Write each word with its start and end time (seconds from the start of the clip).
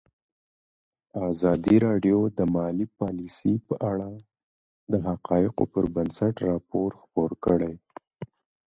ازادي 1.29 1.75
راډیو 1.87 2.17
د 2.37 2.39
مالي 2.55 2.85
پالیسي 2.99 3.53
په 3.67 3.73
اړه 3.91 4.09
د 4.91 4.93
حقایقو 5.07 5.63
پر 5.73 5.83
بنسټ 5.95 6.35
راپور 6.49 6.89
خپور 7.01 7.31
کړی. 7.45 7.73